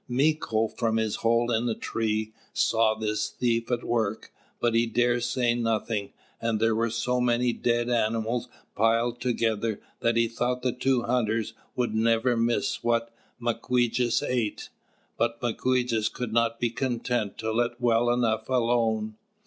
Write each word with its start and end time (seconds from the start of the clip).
Mīko, 0.09 0.75
from 0.79 0.97
his 0.97 1.17
hole 1.17 1.51
in 1.51 1.67
the 1.67 1.75
tree, 1.75 2.33
saw 2.53 2.95
this 2.95 3.29
thief 3.29 3.69
at 3.69 3.83
work; 3.83 4.33
but 4.59 4.73
he 4.73 4.87
dared 4.87 5.21
say 5.21 5.53
nothing, 5.53 6.11
and 6.41 6.59
there 6.59 6.73
were 6.73 6.89
so 6.89 7.21
many 7.21 7.53
dead 7.53 7.87
animals 7.87 8.49
piled 8.75 9.21
together 9.21 9.79
that 9.99 10.15
he 10.17 10.27
thought 10.27 10.63
the 10.63 10.71
two 10.71 11.03
hunters 11.03 11.53
would 11.75 11.93
never 11.93 12.35
miss 12.35 12.83
what 12.83 13.13
Mawquejess 13.39 14.23
ate. 14.23 14.69
But 15.19 15.39
Mawquejess 15.39 16.09
could 16.11 16.33
not 16.33 16.59
be 16.59 16.71
content 16.71 17.37
to 17.37 17.51
let 17.51 17.79
well 17.79 18.09
enough 18.09 18.49
alone. 18.49 19.17